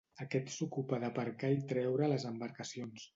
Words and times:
Aquest 0.23 0.47
s'ocupa 0.53 0.99
d'aparcar 1.03 1.51
i 1.57 1.59
treure 1.73 2.09
les 2.15 2.25
embarcacions. 2.31 3.09